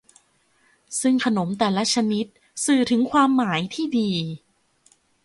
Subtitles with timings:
[1.01, 2.25] ซึ่งขนมแต่ละชนิด
[2.65, 4.11] สื่อถึงความหมายที่ดี